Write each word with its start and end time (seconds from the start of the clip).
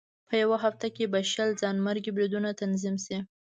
په 0.27 0.33
یوه 0.43 0.57
هفته 0.65 0.87
کې 0.95 1.03
به 1.11 1.19
شل 1.31 1.49
ځانمرګي 1.61 2.11
بریدونه 2.15 2.49
تنظیم 2.61 2.95
شي. 3.05 3.17